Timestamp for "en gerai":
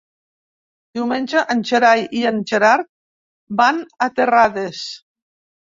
1.55-2.03